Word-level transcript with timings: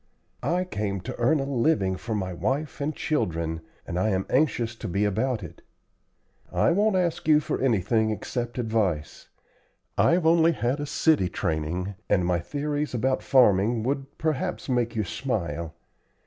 I 0.41 0.63
came 0.63 0.99
to 1.01 1.15
earn 1.19 1.39
a 1.39 1.43
living 1.43 1.95
for 1.95 2.15
my 2.15 2.33
wife 2.33 2.81
and 2.81 2.95
children, 2.95 3.61
and 3.85 3.99
I 3.99 4.09
am 4.09 4.25
anxious 4.31 4.73
to 4.77 4.87
be 4.87 5.05
about 5.05 5.43
it. 5.43 5.61
I 6.51 6.71
won't 6.71 6.95
ask 6.95 7.27
you 7.27 7.39
for 7.39 7.61
anything 7.61 8.09
except 8.09 8.57
advice. 8.57 9.29
I've 9.99 10.25
only 10.25 10.53
had 10.53 10.79
a 10.79 10.87
city 10.87 11.29
training, 11.29 11.93
and 12.09 12.25
my 12.25 12.39
theories 12.39 12.95
about 12.95 13.21
farming 13.21 13.83
would 13.83 14.17
perhaps 14.17 14.67
make 14.67 14.95
you 14.95 15.03
smile. 15.03 15.75